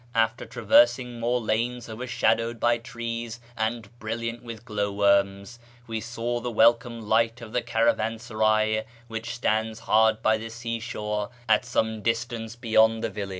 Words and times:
after 0.15 0.47
traversing 0.47 1.19
more 1.19 1.39
lanes 1.39 1.87
overshadowed 1.87 2.59
by 2.59 2.75
trees 2.75 3.39
and 3.55 3.87
brilliant 3.99 4.41
with 4.41 4.65
glow 4.65 4.91
worms, 4.91 5.59
we 5.85 5.99
saw 6.01 6.39
the 6.39 6.49
welcome 6.49 6.99
light 7.01 7.39
of 7.39 7.53
the 7.53 7.61
caravansaray 7.61 8.83
which 9.07 9.35
stands 9.35 9.81
hard 9.81 10.19
by 10.23 10.39
the 10.39 10.49
sea 10.49 10.79
shore 10.79 11.29
at 11.47 11.63
some 11.65 12.01
distance 12.01 12.55
beyond 12.55 13.03
the 13.03 13.11
village. 13.11 13.29